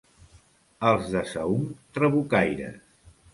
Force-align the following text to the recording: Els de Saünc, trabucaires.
Els 0.91 1.11
de 1.17 1.21
Saünc, 1.33 1.77
trabucaires. 1.99 2.81